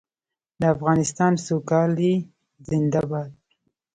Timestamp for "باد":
3.09-3.31